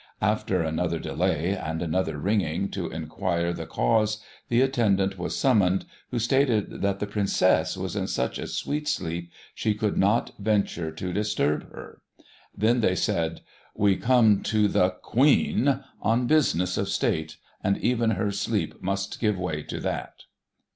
[0.23, 4.17] After another delay, and another ringing to enquire the cause,
[4.49, 9.31] the attendant was summoned, who stated that the Princess was in such a sweet sleep,
[9.53, 12.01] she could not venture to disturb her.
[12.57, 13.41] Then they said,
[13.75, 19.37] 'We come to the Queen on business of State, and even her sleep must give
[19.37, 20.23] way to that.'